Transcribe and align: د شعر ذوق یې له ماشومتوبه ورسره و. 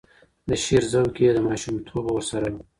د 0.47 0.49
شعر 0.63 0.83
ذوق 0.91 1.15
یې 1.23 1.29
له 1.35 1.41
ماشومتوبه 1.47 2.09
ورسره 2.13 2.47
و. 2.51 2.55